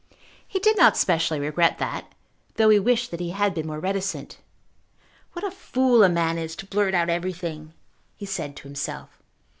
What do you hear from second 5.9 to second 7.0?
a man is to blurt